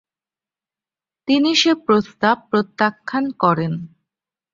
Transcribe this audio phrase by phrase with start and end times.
[1.27, 3.73] তিনি সে প্রস্তাব প্রত্যাখ্যান করেন।